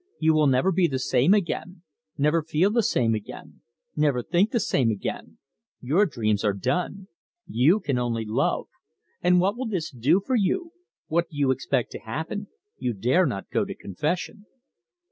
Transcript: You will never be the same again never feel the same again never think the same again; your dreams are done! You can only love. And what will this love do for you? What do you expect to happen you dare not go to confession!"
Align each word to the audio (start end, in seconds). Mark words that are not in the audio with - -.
You 0.17 0.33
will 0.33 0.47
never 0.47 0.71
be 0.71 0.87
the 0.87 0.97
same 0.97 1.31
again 1.35 1.83
never 2.17 2.41
feel 2.41 2.71
the 2.71 2.81
same 2.81 3.13
again 3.13 3.61
never 3.95 4.23
think 4.23 4.49
the 4.49 4.59
same 4.59 4.89
again; 4.89 5.37
your 5.79 6.07
dreams 6.07 6.43
are 6.43 6.55
done! 6.55 7.07
You 7.47 7.79
can 7.79 7.99
only 7.99 8.25
love. 8.25 8.65
And 9.21 9.39
what 9.39 9.55
will 9.55 9.67
this 9.67 9.93
love 9.93 10.01
do 10.01 10.19
for 10.25 10.35
you? 10.35 10.71
What 11.05 11.29
do 11.29 11.37
you 11.37 11.51
expect 11.51 11.91
to 11.91 11.99
happen 11.99 12.47
you 12.79 12.93
dare 12.93 13.27
not 13.27 13.51
go 13.51 13.63
to 13.63 13.75
confession!" 13.75 14.47